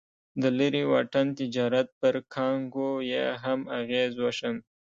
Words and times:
د 0.41 0.43
لرې 0.57 0.83
واټن 0.91 1.27
تجارت 1.39 1.87
پر 1.99 2.15
کانګو 2.33 2.91
یې 3.11 3.25
هم 3.43 3.59
اغېز 3.79 4.11
وښند. 4.23 4.59